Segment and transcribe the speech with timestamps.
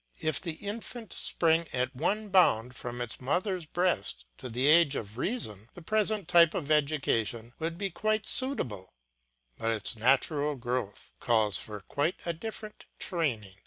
[0.19, 5.15] If the infant sprang at one bound from its mother's breast to the age of
[5.19, 8.95] reason, the present type of education would be quite suitable,
[9.57, 13.57] but its natural growth calls for quite a different training.